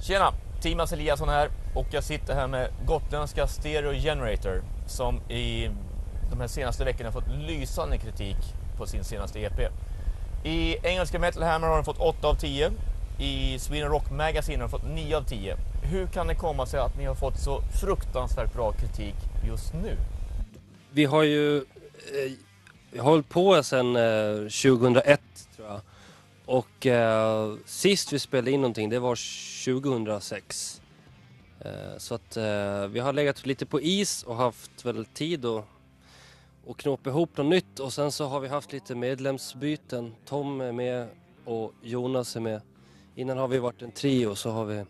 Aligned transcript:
Tjena! 0.00 0.32
Timas 0.60 0.92
Eliasson 0.92 1.28
här 1.28 1.48
och 1.74 1.86
jag 1.90 2.04
sitter 2.04 2.34
här 2.34 2.46
med 2.46 2.70
gotländska 2.86 3.46
Stereo 3.46 3.92
Generator 3.92 4.62
som 4.86 5.20
i 5.30 5.70
de 6.30 6.40
här 6.40 6.46
senaste 6.46 6.84
veckorna 6.84 7.12
fått 7.12 7.28
lysande 7.28 7.98
kritik 7.98 8.36
på 8.76 8.86
sin 8.86 9.04
senaste 9.04 9.40
EP. 9.40 9.72
I 10.44 10.76
engelska 10.82 11.18
Metal 11.18 11.42
Hammer 11.42 11.66
har 11.66 11.74
den 11.74 11.84
fått 11.84 11.98
8 11.98 12.28
av 12.28 12.34
10. 12.34 12.70
I 13.18 13.58
Sweden 13.58 13.88
Rock 13.88 14.10
Magazine 14.10 14.56
har 14.62 14.68
den 14.68 14.80
fått 14.80 14.94
9 14.94 15.16
av 15.16 15.22
10. 15.22 15.56
Hur 15.82 16.06
kan 16.06 16.26
det 16.26 16.34
komma 16.34 16.66
sig 16.66 16.80
att 16.80 16.98
ni 16.98 17.04
har 17.04 17.14
fått 17.14 17.38
så 17.38 17.62
fruktansvärt 17.80 18.54
bra 18.54 18.72
kritik 18.72 19.14
just 19.48 19.74
nu? 19.74 19.96
Vi 20.90 21.04
har 21.04 21.22
ju 21.22 21.56
eh, 21.56 23.02
hållit 23.02 23.28
på 23.28 23.62
sedan 23.62 23.96
eh, 23.96 24.36
2001. 24.38 25.20
Och 26.48 26.86
eh, 26.86 27.54
sist 27.64 28.12
vi 28.12 28.18
spelade 28.18 28.50
in 28.50 28.60
någonting 28.60 28.90
det 28.90 28.98
var 28.98 29.16
2006. 29.64 30.80
Eh, 31.60 31.98
så 31.98 32.14
att 32.14 32.36
eh, 32.36 32.86
vi 32.86 33.00
har 33.00 33.12
legat 33.12 33.46
lite 33.46 33.66
på 33.66 33.80
is 33.80 34.22
och 34.22 34.36
haft 34.36 34.84
väl 34.84 35.04
tid 35.04 35.44
att 35.44 35.64
och 36.64 36.78
knåpa 36.78 37.10
ihop 37.10 37.36
något 37.36 37.46
nytt 37.46 37.80
och 37.80 37.92
sen 37.92 38.12
så 38.12 38.26
har 38.26 38.40
vi 38.40 38.48
haft 38.48 38.72
lite 38.72 38.94
medlemsbyten. 38.94 40.14
Tom 40.24 40.60
är 40.60 40.72
med 40.72 41.08
och 41.44 41.72
Jonas 41.82 42.36
är 42.36 42.40
med. 42.40 42.60
Innan 43.14 43.38
har 43.38 43.48
vi 43.48 43.58
varit 43.58 43.82
en 43.82 43.90
trio 43.90 44.34
så 44.34 44.50
har 44.50 44.64
vi 44.64 44.84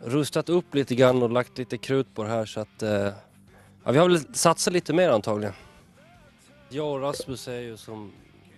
rustat 0.00 0.48
upp 0.48 0.74
lite 0.74 0.94
grann 0.94 1.22
och 1.22 1.30
lagt 1.30 1.58
lite 1.58 1.78
krut 1.78 2.14
på 2.14 2.22
det 2.22 2.28
här 2.28 2.46
så 2.46 2.60
att 2.60 2.82
eh, 2.82 3.12
ja, 3.84 3.92
vi 3.92 3.98
har 3.98 4.08
väl 4.08 4.34
satsat 4.34 4.72
lite 4.72 4.92
mer 4.92 5.10
antagligen. 5.10 5.54
Jag 6.68 6.92
och 6.92 7.00
Rasmus 7.00 7.48
är 7.48 7.60
ju 7.60 7.76
som 7.76 8.12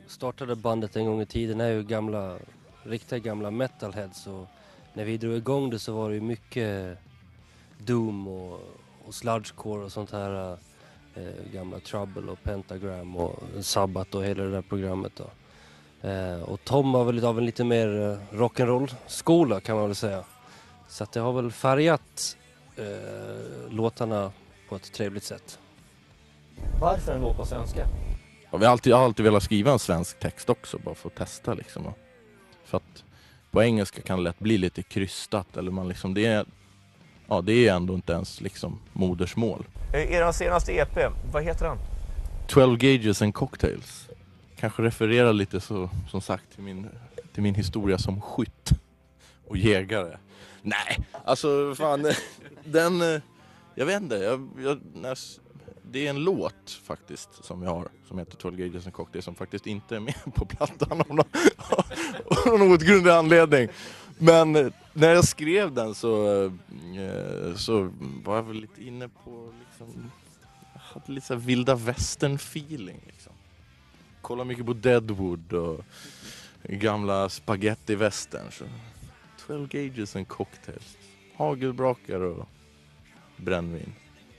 startade 0.07 0.57
bandet 0.57 0.97
en 0.97 1.07
gång 1.07 1.21
i 1.21 1.27
tiden 1.27 1.61
är 1.61 1.69
ju 1.69 1.83
gamla, 1.83 2.37
riktiga 2.83 3.19
gamla 3.19 3.51
metalheads 3.51 4.27
och 4.27 4.47
när 4.95 5.05
vi 5.05 5.17
drog 5.17 5.37
igång 5.37 5.71
det 5.71 5.79
så 5.79 5.93
var 5.93 6.09
det 6.09 6.15
ju 6.15 6.21
mycket 6.21 6.99
Doom 7.79 8.29
och, 8.29 8.61
och 9.07 9.15
sludgecore 9.15 9.85
och 9.85 9.93
sånt 9.93 10.13
här 10.13 10.59
eh, 11.15 11.53
gamla 11.53 11.81
Trouble 11.81 12.33
och 12.33 12.43
Pentagram 12.43 13.17
och 13.17 13.43
Sabbath 13.61 14.17
och 14.17 14.25
hela 14.25 14.43
det 14.43 14.51
där 14.51 14.63
programmet 14.63 15.13
då. 15.17 15.31
Eh, 16.09 16.43
och 16.43 16.65
Tom 16.65 16.93
var 16.93 17.05
väl 17.05 17.25
av 17.25 17.39
en 17.39 17.47
lite 17.47 17.65
mer 17.65 17.87
eh, 17.87 18.37
rock'n'roll-skola 18.37 19.61
kan 19.61 19.77
man 19.77 19.87
väl 19.87 19.95
säga. 19.95 20.25
Så 20.89 21.05
att 21.05 21.13
det 21.13 21.21
har 21.21 21.33
väl 21.33 21.53
färgat 21.53 22.37
eh, 22.77 23.71
låtarna 23.71 24.33
på 24.69 24.77
ett 24.77 24.93
trevligt 24.93 25.25
sätt. 25.25 25.59
Varför 26.81 27.13
en 27.13 27.21
låt 27.21 27.37
på 27.37 27.47
svenska? 27.47 27.87
Ja, 28.51 28.59
vi 28.59 28.65
har 28.65 28.73
alltid, 28.73 28.91
jag 28.91 28.97
har 28.97 29.05
alltid 29.05 29.25
velat 29.25 29.43
skriva 29.43 29.73
en 29.73 29.79
svensk 29.79 30.19
text 30.19 30.51
också, 30.51 30.79
bara 30.79 30.95
för 30.95 31.09
att 31.09 31.15
testa 31.15 31.55
liksom. 31.55 31.93
För 32.65 32.77
att 32.77 33.05
på 33.51 33.63
engelska 33.63 34.03
kan 34.03 34.19
det 34.19 34.25
lätt 34.25 34.39
bli 34.39 34.59
lite 34.59 34.83
krystat, 34.83 35.57
eller 35.57 35.71
man 35.71 35.89
liksom, 35.89 36.15
det 36.15 36.27
är, 36.27 36.47
ja, 37.27 37.41
det 37.41 37.69
är 37.69 37.75
ändå 37.75 37.95
inte 37.95 38.13
ens 38.13 38.41
liksom 38.41 38.79
modersmål. 38.93 39.65
Eh, 39.95 40.13
Er 40.13 40.33
senaste 40.33 40.73
EP, 40.73 41.13
vad 41.33 41.43
heter 41.43 41.65
den? 41.65 41.79
12 42.49 42.79
gauges 42.79 43.23
and 43.23 43.35
cocktails. 43.35 44.09
Kanske 44.57 44.83
refererar 44.83 45.33
lite 45.33 45.61
så, 45.61 45.91
som 46.11 46.21
sagt 46.21 46.53
till 46.55 46.63
min, 46.63 46.89
till 47.33 47.43
min 47.43 47.55
historia 47.55 47.99
som 47.99 48.21
skytt 48.21 48.71
och 49.49 49.57
jägare. 49.57 50.17
Nej, 50.63 50.99
alltså 51.25 51.75
fan, 51.75 52.13
den, 52.65 53.15
eh, 53.15 53.21
jag 53.75 53.87
vet 53.87 54.03
inte, 54.03 54.17
jag, 54.17 54.49
jag, 54.59 54.81
när, 54.95 55.09
jag 55.09 55.19
det 55.91 56.07
är 56.07 56.11
en 56.11 56.25
låt 56.25 56.71
faktiskt 56.85 57.45
som 57.45 57.61
vi 57.61 57.67
har 57.67 57.89
som 58.09 58.19
heter 58.19 58.37
12 58.37 58.57
gauges 58.57 58.87
and 58.87 58.95
cocktails 58.95 59.25
som 59.25 59.35
faktiskt 59.35 59.67
inte 59.67 59.97
är 59.97 60.01
med 60.01 60.15
på 60.35 60.47
plattan 60.47 61.01
av 61.01 61.09
någon, 61.09 61.25
av 62.27 62.59
någon 62.59 62.63
outgrundlig 62.63 63.11
anledning. 63.11 63.69
Men 64.19 64.57
eh, 64.57 64.73
när 64.93 65.15
jag 65.15 65.25
skrev 65.25 65.73
den 65.73 65.95
så, 65.95 66.45
eh, 66.45 67.55
så 67.57 67.91
var 68.25 68.37
jag 68.37 68.43
väl 68.43 68.61
lite 68.61 68.85
inne 68.85 69.09
på 69.09 69.53
liksom, 69.69 70.11
jag 70.73 70.81
hade 70.81 71.13
lite 71.13 71.27
så 71.27 71.35
här 71.35 71.41
vilda 71.41 71.75
västern 71.75 72.35
feeling 72.35 73.01
liksom. 73.07 73.33
Kolla 74.21 74.45
mycket 74.45 74.67
på 74.67 74.73
Deadwood 74.73 75.53
och 75.53 75.85
gamla 76.63 77.29
spaghetti 77.29 77.95
western. 77.95 78.53
12 79.47 79.69
gauges 79.69 80.17
and 80.17 80.29
cocktails. 80.29 80.97
Hagelbrakar 81.37 82.21
och 82.21 82.49
brännvin. 83.37 83.93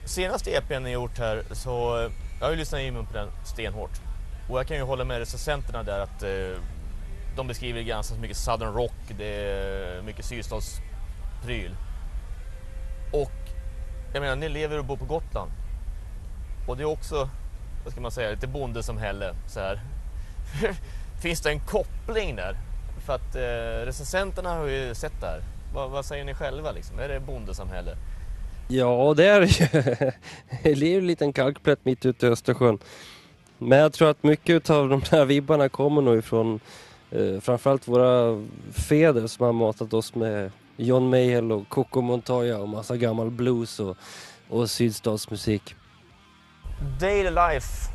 Senaste 0.07 0.51
EPn 0.51 0.83
ni 0.83 0.91
gjort 0.91 1.17
här 1.17 1.43
så, 1.51 1.99
eh, 1.99 2.11
jag 2.39 2.45
har 2.45 2.51
ju 2.51 2.57
lyssnat 2.57 2.81
in 2.81 3.05
på 3.05 3.13
den 3.13 3.29
stenhårt. 3.45 4.01
Och 4.49 4.59
jag 4.59 4.67
kan 4.67 4.77
ju 4.77 4.83
hålla 4.83 5.03
med 5.03 5.19
recensenterna 5.19 5.83
där 5.83 5.99
att 5.99 6.23
eh, 6.23 6.61
de 7.35 7.47
beskriver 7.47 7.81
ganska 7.81 8.15
så 8.15 8.21
mycket 8.21 8.37
southern 8.37 8.73
rock, 8.73 8.93
det 9.17 9.25
är 9.25 10.01
mycket 10.01 10.25
sydstatspryl. 10.25 11.75
Och 13.13 13.31
jag 14.13 14.21
menar, 14.21 14.35
ni 14.35 14.49
lever 14.49 14.79
och 14.79 14.85
bor 14.85 14.97
på 14.97 15.05
Gotland. 15.05 15.51
Och 16.67 16.77
det 16.77 16.83
är 16.83 16.87
också, 16.87 17.29
vad 17.83 17.91
ska 17.91 18.01
man 18.01 18.11
säga, 18.11 18.31
lite 18.31 18.47
bondesamhälle 18.47 19.33
så 19.47 19.59
här. 19.59 19.81
Finns 21.21 21.41
det 21.41 21.49
en 21.49 21.59
koppling 21.59 22.35
där? 22.35 22.57
För 23.05 23.15
att 23.15 23.35
eh, 23.35 23.85
recensenterna 23.85 24.49
har 24.49 24.65
ju 24.65 24.95
sett 24.95 25.21
det 25.21 25.27
här. 25.27 25.41
Vad, 25.73 25.89
vad 25.89 26.05
säger 26.05 26.25
ni 26.25 26.33
själva 26.33 26.71
liksom? 26.71 26.99
Är 26.99 27.07
det 27.07 27.19
bondesamhälle? 27.19 27.97
Ja, 28.69 29.13
det 29.17 29.25
är 29.25 29.39
det 29.39 29.45
ju. 29.45 29.65
Det 30.63 30.69
är 30.69 30.91
ju 30.91 30.97
en 30.97 31.07
liten 31.07 31.33
kalkplätt 31.33 31.85
mitt 31.85 32.05
ute 32.05 32.27
i 32.27 32.29
Östersjön. 32.29 32.79
Men 33.57 33.79
jag 33.79 33.93
tror 33.93 34.09
att 34.09 34.23
mycket 34.23 34.69
av 34.69 34.89
de 34.89 35.01
här 35.11 35.25
vibbarna 35.25 35.69
kommer 35.69 36.01
nog 36.01 36.17
ifrån 36.17 36.59
eh, 37.11 37.39
framförallt 37.39 37.87
våra 37.87 38.43
fäder 38.71 39.27
som 39.27 39.45
har 39.45 39.53
matat 39.53 39.93
oss 39.93 40.15
med 40.15 40.51
John 40.77 41.09
Mayall 41.09 41.51
och 41.51 41.69
Coco 41.69 42.01
Montoya 42.01 42.57
och 42.57 42.69
massa 42.69 42.97
gammal 42.97 43.31
blues 43.31 43.79
och, 43.79 43.97
och 44.49 44.69
sydstatsmusik. 44.69 45.75
Daily 46.99 47.29
life 47.29 47.91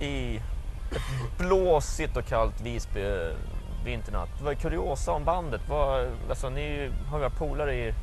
i 0.00 0.36
ett 0.90 1.38
blåsigt 1.38 2.16
och 2.16 2.26
kallt 2.26 2.60
Visby 2.60 3.00
eh, 3.00 3.36
vinternatt. 3.84 4.40
Vad 4.42 4.52
är 4.52 4.56
kuriosa 4.56 5.12
om 5.12 5.24
bandet? 5.24 5.60
Vad, 5.68 6.06
alltså, 6.28 6.48
ni 6.50 6.90
har 7.10 7.22
ju 7.22 7.30
polare 7.30 7.74
i 7.74 7.94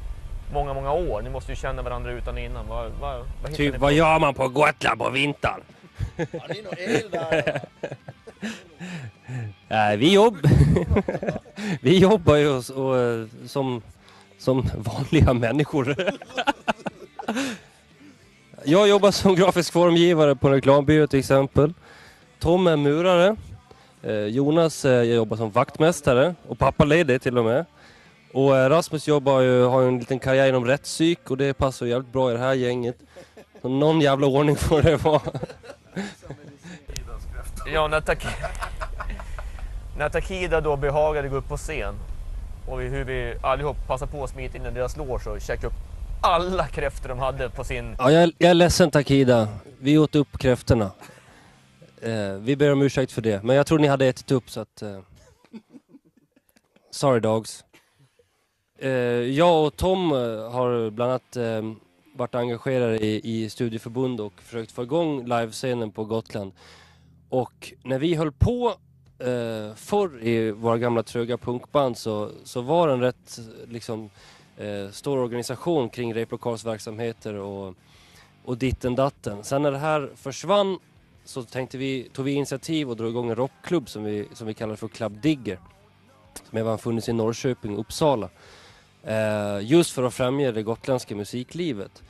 många, 0.54 0.74
många 0.74 0.92
år. 0.94 1.22
Ni 1.22 1.30
måste 1.30 1.52
ju 1.52 1.56
känna 1.56 1.82
varandra 1.82 2.12
utan 2.12 2.34
och 2.34 2.40
innan. 2.40 2.68
Vad, 2.68 2.92
vad, 3.00 3.26
vad 3.44 3.54
Typ, 3.56 3.78
vad 3.78 3.94
gör 3.94 4.20
man 4.20 4.34
på 4.34 4.48
Gotland 4.48 5.00
på 5.00 5.10
vintern? 5.10 5.62
Nej, 9.68 9.98
vi, 9.98 10.14
jobb... 10.14 10.38
vi 11.82 11.98
jobbar 11.98 12.36
ju 12.36 12.50
och, 12.50 12.70
och, 12.70 13.28
som, 13.46 13.82
som 14.38 14.70
vanliga 14.76 15.34
människor. 15.34 15.96
Jag 18.64 18.88
jobbar 18.88 19.12
som 19.12 19.36
grafisk 19.36 19.74
formgivare 19.74 20.36
på 20.36 20.48
en 20.48 20.54
reklambyrå 20.54 21.08
till 21.08 21.20
exempel. 21.20 21.74
Tom 22.40 22.68
är 22.68 22.78
murare. 22.78 23.36
Eh, 24.04 24.14
Jonas 24.14 24.86
eh, 24.86 25.02
jobbar 25.02 25.38
som 25.38 25.52
vaktmästare 25.52 26.36
och 26.48 26.60
pappaledig 26.60 27.22
till 27.22 27.38
och 27.38 27.46
med. 27.46 27.66
Och 28.34 28.58
eh, 28.58 28.70
Rasmus 28.70 29.08
jobbar 29.08 29.42
ju, 29.42 29.64
har 29.64 29.82
ju 29.82 29.88
en 29.88 30.00
liten 30.00 30.20
karriär 30.20 30.48
inom 30.50 30.66
rättspsyk 30.66 31.32
och 31.32 31.38
det 31.38 31.54
passar 31.54 31.86
ju 31.86 31.92
jävligt 31.92 32.14
bra 32.14 32.30
i 32.30 32.34
det 32.34 32.40
här 32.40 32.54
gänget. 32.54 32.98
Så 33.62 33.70
någon 33.70 34.02
jävla 34.02 34.28
ordning 34.28 34.56
får 34.56 34.82
det 34.82 34.96
vara. 34.96 35.22
Ja, 37.74 37.88
när, 37.88 38.02
Taki... 38.02 38.28
när 39.98 40.10
Takida 40.10 40.62
då 40.62 40.76
behagade 40.76 41.30
gå 41.30 41.36
upp 41.36 41.48
på 41.48 41.58
scen 41.58 41.96
och 42.68 42.82
vi, 42.82 42.88
hur 42.88 43.04
vi 43.04 43.36
allihop 43.42 43.78
passade 43.88 44.12
på 44.12 44.24
att 44.24 44.30
smita 44.30 44.58
in 44.58 44.66
i 44.66 44.72
deras 44.72 44.98
loge 44.98 45.30
och 45.30 45.42
käka 45.42 45.68
upp 45.68 45.74
alla 46.22 46.68
kräftor 46.68 47.10
de 47.10 47.20
hade 47.20 47.50
på 47.50 47.64
sin... 47.64 47.96
Ja, 47.98 48.12
jag, 48.12 48.32
jag 48.38 48.50
är 48.50 48.54
ledsen 48.54 48.92
Takida. 48.92 49.48
Vi 49.80 49.98
åt 49.98 50.16
upp 50.16 50.38
kräftorna. 50.38 50.92
Eh, 52.02 52.34
vi 52.40 52.56
ber 52.56 52.72
om 52.72 52.82
ursäkt 52.82 53.12
för 53.12 53.22
det. 53.22 53.44
Men 53.44 53.56
jag 53.56 53.68
tror 53.68 53.80
ni 53.80 53.88
hade 53.88 54.06
ätit 54.06 54.32
upp 54.32 54.50
så 54.50 54.60
att... 54.60 54.82
Eh... 54.82 55.00
Sorry 56.92 57.20
dogs. 57.20 57.64
Eh, 58.82 58.92
jag 58.92 59.66
och 59.66 59.76
Tom 59.76 60.12
eh, 60.12 60.52
har 60.52 60.90
bland 60.90 61.12
annat 61.12 61.36
eh, 61.36 61.74
varit 62.14 62.36
engagerade 62.36 63.06
i, 63.06 63.22
i 63.24 63.50
studieförbund 63.50 64.22
och 64.22 64.34
försökt 64.42 64.72
få 64.72 64.84
igång 64.84 65.24
livescenen 65.24 65.92
på 65.92 66.06
Gotland. 66.06 66.52
Och 67.30 67.74
när 67.84 68.00
vi 68.00 68.16
höll 68.16 68.32
på 68.32 68.74
eh, 69.20 69.76
förr 69.76 70.24
i 70.24 70.52
våra 70.52 70.78
gamla 70.78 71.04
tröga 71.04 71.38
punkband 71.38 71.98
så, 71.98 72.32
så 72.44 72.62
var 72.62 72.88
det 72.88 72.94
en 72.94 73.02
rätt 73.02 73.40
liksom 73.68 74.10
eh, 74.58 74.90
stor 74.92 75.18
organisation 75.18 75.90
kring 75.90 76.14
replokalsverksamheter 76.14 77.34
och, 77.34 77.76
och 78.44 78.58
ditten 78.58 78.96
datten. 78.96 79.44
Sen 79.44 79.62
när 79.62 79.72
det 79.72 79.78
här 79.78 80.10
försvann 80.16 80.80
så 81.26 81.44
tänkte 81.44 81.78
vi, 81.78 82.10
tog 82.14 82.26
vi 82.26 82.32
initiativ 82.32 82.90
och 82.90 82.96
drog 82.96 83.10
igång 83.10 83.30
en 83.30 83.36
rockklubb 83.36 83.90
som 83.90 84.04
vi, 84.04 84.28
som 84.34 84.48
vi 84.48 84.54
kallar 84.54 84.76
för 84.76 84.88
Club 84.88 85.22
Digger. 85.22 85.60
Som 86.50 86.58
även 86.58 86.78
funnits 86.78 87.10
i 87.10 87.14
Norrköping 87.14 87.74
och 87.74 87.80
Uppsala. 87.80 88.30
Eh, 89.04 89.60
just 89.62 89.92
för 89.92 90.04
att 90.04 90.14
främja 90.14 90.52
det 90.52 90.64
gotländska 90.64 91.16
musiklivet. 91.16 92.04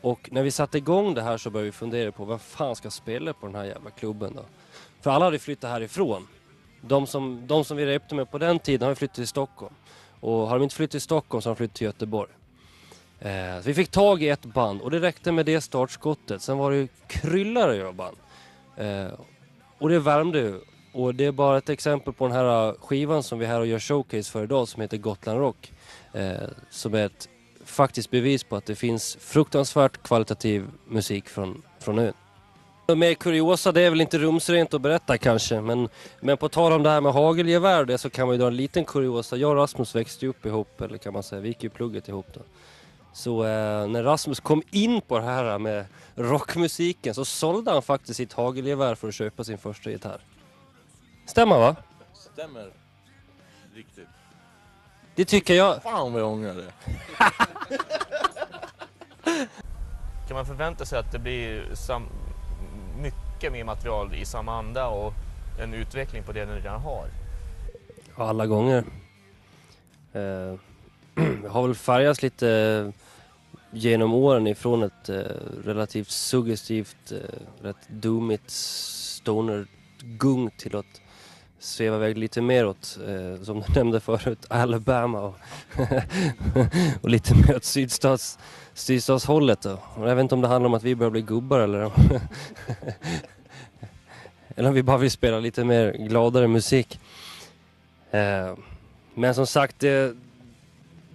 Och 0.00 0.28
när 0.32 0.42
vi 0.42 0.50
satte 0.50 0.78
igång 0.78 1.14
det 1.14 1.22
här 1.22 1.38
så 1.38 1.50
började 1.50 1.66
vi 1.66 1.72
fundera 1.72 2.12
på 2.12 2.24
vem 2.24 2.38
fan 2.38 2.76
ska 2.76 2.90
spela 2.90 3.32
på 3.32 3.46
den 3.46 3.54
här 3.54 3.64
jävla 3.64 3.90
klubben 3.90 4.32
då? 4.36 4.42
För 5.00 5.10
alla 5.10 5.24
hade 5.24 5.38
flyttat 5.38 5.70
härifrån. 5.70 6.28
De 6.80 7.06
som, 7.06 7.46
de 7.46 7.64
som 7.64 7.76
vi 7.76 7.86
repte 7.86 8.14
med 8.14 8.30
på 8.30 8.38
den 8.38 8.58
tiden 8.58 8.82
har 8.82 8.90
ju 8.90 8.94
flyttat 8.94 9.14
till 9.14 9.28
Stockholm. 9.28 9.74
Och 10.20 10.32
har 10.32 10.58
de 10.58 10.62
inte 10.62 10.74
flyttat 10.74 10.90
till 10.90 11.00
Stockholm 11.00 11.42
så 11.42 11.48
har 11.48 11.54
de 11.54 11.56
flyttat 11.56 11.76
till 11.76 11.84
Göteborg. 11.84 12.30
Eh, 13.20 13.56
så 13.56 13.62
vi 13.62 13.74
fick 13.74 13.90
tag 13.90 14.22
i 14.22 14.28
ett 14.28 14.44
band 14.44 14.80
och 14.80 14.90
det 14.90 15.00
räckte 15.00 15.32
med 15.32 15.46
det 15.46 15.60
startskottet. 15.60 16.42
Sen 16.42 16.58
var 16.58 16.70
det 16.70 16.76
ju 16.76 16.88
kryllar 17.06 17.80
av 17.80 17.94
band. 17.94 18.16
Eh, 18.76 19.06
och 19.78 19.88
det 19.88 19.98
värmde 19.98 20.38
ju. 20.38 20.60
Och 20.92 21.14
det 21.14 21.24
är 21.24 21.32
bara 21.32 21.58
ett 21.58 21.68
exempel 21.68 22.12
på 22.12 22.26
den 22.26 22.36
här 22.36 22.72
skivan 22.80 23.22
som 23.22 23.38
vi 23.38 23.44
är 23.44 23.48
här 23.48 23.60
och 23.60 23.66
gör 23.66 23.78
showcase 23.78 24.30
för 24.32 24.44
idag 24.44 24.68
som 24.68 24.82
heter 24.82 24.96
Gotland 24.96 25.38
Rock. 25.38 25.72
Eh, 26.16 26.48
som 26.70 26.94
är 26.94 27.06
ett 27.06 27.28
faktiskt 27.64 28.10
bevis 28.10 28.44
på 28.44 28.56
att 28.56 28.66
det 28.66 28.74
finns 28.74 29.16
fruktansvärt 29.20 30.02
kvalitativ 30.02 30.66
musik 30.88 31.28
från, 31.28 31.62
från 31.78 31.98
ön. 31.98 32.12
Mer 32.98 33.14
kuriosa, 33.14 33.72
det 33.72 33.80
är 33.80 33.90
väl 33.90 34.00
inte 34.00 34.18
rumsrent 34.18 34.74
att 34.74 34.80
berätta 34.80 35.18
kanske, 35.18 35.60
men, 35.60 35.88
men 36.20 36.36
på 36.36 36.48
tal 36.48 36.72
om 36.72 36.82
det 36.82 36.90
här 36.90 37.00
med 37.00 37.12
hagelgevär 37.12 37.84
det 37.84 37.98
så 37.98 38.10
kan 38.10 38.26
man 38.26 38.34
ju 38.34 38.40
dra 38.40 38.46
en 38.46 38.56
liten 38.56 38.84
kuriosa. 38.84 39.36
Jag 39.36 39.50
och 39.50 39.56
Rasmus 39.56 39.94
växte 39.94 40.24
ju 40.24 40.30
upp 40.30 40.46
ihop, 40.46 40.80
eller 40.80 40.98
kan 40.98 41.12
man 41.12 41.22
säga, 41.22 41.40
vi 41.40 41.48
gick 41.48 41.62
ju 41.62 41.70
plugget 41.70 42.08
ihop 42.08 42.26
då. 42.34 42.40
Så 43.12 43.44
eh, 43.44 43.88
när 43.88 44.02
Rasmus 44.02 44.40
kom 44.40 44.62
in 44.70 45.00
på 45.00 45.18
det 45.18 45.24
här 45.24 45.58
med 45.58 45.86
rockmusiken 46.14 47.14
så 47.14 47.24
sålde 47.24 47.70
han 47.70 47.82
faktiskt 47.82 48.16
sitt 48.16 48.32
hagelgevär 48.32 48.94
för 48.94 49.08
att 49.08 49.14
köpa 49.14 49.44
sin 49.44 49.58
första 49.58 49.90
gitarr. 49.90 50.20
Stämmer 51.26 51.58
va? 51.58 51.76
Stämmer. 52.32 52.70
Riktigt. 53.74 54.08
Det 55.16 55.24
tycker 55.24 55.54
jag. 55.54 55.82
Fan 55.82 56.12
vad 56.12 56.22
jag 56.22 56.28
ångrar 56.28 56.54
det. 56.54 56.72
Kan 60.28 60.36
man 60.36 60.46
förvänta 60.46 60.84
sig 60.84 60.98
att 60.98 61.12
det 61.12 61.18
blir 61.18 61.74
sam- 61.74 62.08
mycket 63.00 63.52
mer 63.52 63.64
material 63.64 64.14
i 64.14 64.24
samma 64.24 64.58
anda 64.58 64.86
och 64.86 65.12
en 65.60 65.74
utveckling 65.74 66.22
på 66.22 66.32
det 66.32 66.46
ni 66.46 66.52
redan 66.52 66.80
har? 66.80 67.08
Alla 68.16 68.46
gånger. 68.46 68.84
Eh, 70.12 70.20
jag 71.42 71.50
har 71.50 71.62
väl 71.66 71.74
färgats 71.74 72.22
lite 72.22 72.50
eh, 72.50 72.88
genom 73.70 74.14
åren 74.14 74.46
ifrån 74.46 74.82
ett 74.82 75.08
eh, 75.08 75.16
relativt 75.64 76.10
suggestivt, 76.10 77.12
eh, 77.12 77.18
rätt 77.64 77.88
doomigt 77.88 78.50
stoner-gung 78.50 80.50
till 80.58 80.76
att 80.76 81.00
sväva 81.58 81.96
iväg 81.96 82.18
lite 82.18 82.42
mer 82.42 82.66
åt, 82.66 82.98
eh, 83.08 83.42
som 83.42 83.60
du 83.60 83.72
nämnde 83.74 84.00
förut, 84.00 84.46
Alabama 84.48 85.20
och, 85.20 85.34
och 87.02 87.10
lite 87.10 87.34
mer 87.34 87.56
åt 87.56 87.64
sydstats, 87.64 88.38
sydstatshållet. 88.74 89.60
Då. 89.60 89.78
Och 89.94 90.08
jag 90.10 90.16
vet 90.16 90.22
inte 90.22 90.34
om 90.34 90.40
det 90.40 90.48
handlar 90.48 90.68
om 90.68 90.74
att 90.74 90.82
vi 90.82 90.94
börjar 90.94 91.10
bli 91.10 91.22
gubbar 91.22 91.60
eller 91.60 91.84
om, 91.84 91.92
eller 94.56 94.68
om 94.68 94.74
vi 94.74 94.82
bara 94.82 94.98
vill 94.98 95.10
spela 95.10 95.40
lite 95.40 95.64
mer 95.64 95.92
gladare 95.92 96.48
musik. 96.48 97.00
Eh, 98.10 98.54
men 99.14 99.34
som 99.34 99.46
sagt, 99.46 99.78
det, 99.78 100.16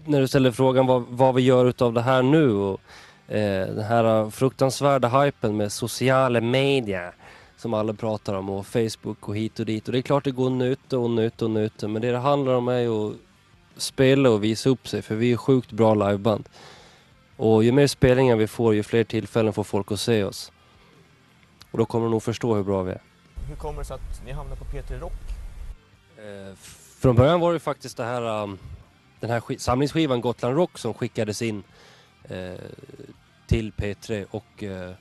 när 0.05 0.21
du 0.21 0.27
ställer 0.27 0.51
frågan 0.51 0.87
vad, 0.87 1.03
vad 1.09 1.35
vi 1.35 1.41
gör 1.41 1.65
utav 1.65 1.93
det 1.93 2.01
här 2.01 2.21
nu 2.21 2.51
och 2.51 2.81
eh, 3.27 3.67
den 3.67 3.83
här 3.83 4.29
fruktansvärda 4.29 5.07
hypen 5.07 5.57
med 5.57 5.71
sociala 5.71 6.41
medier 6.41 7.13
som 7.61 7.73
alla 7.73 7.93
pratar 7.93 8.33
om 8.33 8.49
och 8.49 8.67
Facebook 8.67 9.29
och 9.29 9.35
hit 9.35 9.59
och 9.59 9.65
dit. 9.65 9.87
Och 9.87 9.91
det 9.91 9.99
är 9.99 10.01
klart 10.01 10.23
det 10.23 10.31
går 10.31 10.49
nöte 10.49 10.97
och 10.97 11.09
nöte 11.09 11.45
och 11.45 11.51
nöte 11.51 11.87
men 11.87 12.01
det 12.01 12.11
det 12.11 12.17
handlar 12.17 12.53
om 12.53 12.67
är 12.67 12.79
ju 12.79 13.09
att 13.09 13.15
spela 13.77 14.29
och 14.29 14.43
visa 14.43 14.69
upp 14.69 14.87
sig 14.87 15.01
för 15.01 15.15
vi 15.15 15.31
är 15.31 15.37
sjukt 15.37 15.71
bra 15.71 15.93
liveband. 15.93 16.49
Och 17.37 17.63
ju 17.63 17.71
mer 17.71 17.87
spelningar 17.87 18.35
vi 18.35 18.47
får 18.47 18.73
ju 18.75 18.83
fler 18.83 19.03
tillfällen 19.03 19.53
får 19.53 19.63
folk 19.63 19.91
att 19.91 19.99
se 19.99 20.23
oss. 20.23 20.51
Och 21.71 21.77
då 21.77 21.85
kommer 21.85 22.05
de 22.05 22.11
nog 22.11 22.23
förstå 22.23 22.55
hur 22.55 22.63
bra 22.63 22.83
vi 22.83 22.91
är. 22.91 23.01
Hur 23.49 23.55
kommer 23.55 23.79
det 23.79 23.85
sig 23.85 23.95
att 23.95 24.25
ni 24.25 24.31
hamnar 24.31 24.55
på 24.55 24.65
P3 24.65 24.99
Rock? 24.99 25.13
Eh, 26.17 26.55
från 26.99 27.15
början 27.15 27.39
var 27.39 27.53
det 27.53 27.59
faktiskt 27.59 27.97
det 27.97 28.03
här, 28.03 28.43
um, 28.43 28.59
den 29.19 29.29
här 29.29 29.39
sk- 29.39 29.57
samlingsskivan 29.57 30.21
Gotland 30.21 30.55
Rock 30.55 30.77
som 30.77 30.93
skickades 30.93 31.41
in 31.41 31.63
eh, 32.23 32.53
till 33.47 33.71
P3 33.71 34.25
och 34.31 34.63
eh, 34.63 34.91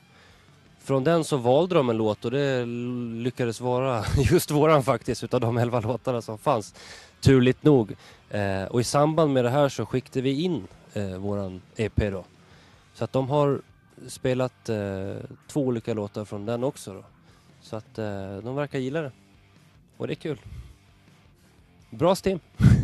från 0.91 1.03
den 1.03 1.23
så 1.23 1.37
valde 1.37 1.75
de 1.75 1.89
en 1.89 1.97
låt 1.97 2.25
och 2.25 2.31
det 2.31 2.65
lyckades 3.23 3.61
vara 3.61 4.05
just 4.31 4.51
våran 4.51 4.83
faktiskt 4.83 5.23
utav 5.23 5.39
de 5.39 5.57
elva 5.57 5.79
låtarna 5.79 6.21
som 6.21 6.37
fanns. 6.37 6.75
Turligt 7.21 7.63
nog. 7.63 7.95
Eh, 8.29 8.63
och 8.63 8.81
i 8.81 8.83
samband 8.83 9.33
med 9.33 9.45
det 9.45 9.49
här 9.49 9.69
så 9.69 9.85
skickade 9.85 10.21
vi 10.21 10.41
in 10.41 10.67
eh, 10.93 11.17
våran 11.17 11.61
EP 11.75 11.95
då. 11.95 12.23
Så 12.93 13.03
att 13.03 13.13
de 13.13 13.29
har 13.29 13.61
spelat 14.07 14.69
eh, 14.69 15.15
två 15.47 15.61
olika 15.61 15.93
låtar 15.93 16.25
från 16.25 16.45
den 16.45 16.63
också 16.63 16.93
då. 16.93 17.03
Så 17.61 17.75
att 17.75 17.97
eh, 17.97 18.37
de 18.37 18.55
verkar 18.55 18.79
gilla 18.79 19.01
det. 19.01 19.11
Och 19.97 20.07
det 20.07 20.13
är 20.13 20.15
kul. 20.15 20.41
Bra 21.89 22.15
stim. 22.15 22.39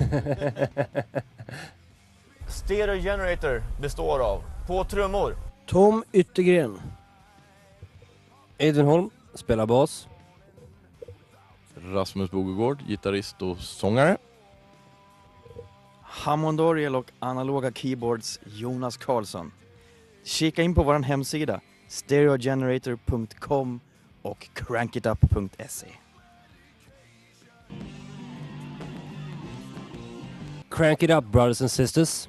Stereo 2.50 3.02
Generator 3.02 3.64
består 3.82 4.20
av, 4.20 4.44
på 4.68 4.84
trummor, 4.84 5.36
Tom 5.66 6.04
Yttergren. 6.12 6.80
Edvin 8.58 8.86
Holm 8.86 9.10
spelar 9.34 9.66
bas. 9.66 10.08
Rasmus 11.76 12.32
Bogegård, 12.32 12.84
gitarrist 12.88 13.42
och 13.42 13.58
sångare. 13.58 14.18
Hammond 16.02 16.62
Orgel 16.62 16.96
och 16.96 17.12
analoga 17.20 17.72
keyboards 17.72 18.40
Jonas 18.46 18.98
Karlsson. 18.98 19.52
Kika 20.24 20.64
in 20.64 20.76
på 20.76 20.84
vår 20.84 21.00
hemsida 21.00 21.62
stereogenerator.com 21.88 23.80
och 24.22 24.50
crankitup.se. 24.54 25.88
Crank 30.70 31.04
it 31.04 31.10
up 31.10 31.26
brothers 31.32 31.62
and 31.62 31.72
sisters. 31.72 32.28